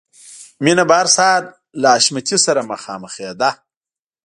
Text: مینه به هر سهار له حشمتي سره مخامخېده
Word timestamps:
مینه 0.63 0.83
به 0.89 0.95
هر 0.99 1.07
سهار 1.15 1.41
له 1.81 1.89
حشمتي 1.95 2.37
سره 2.45 2.61
مخامخېده 2.71 3.49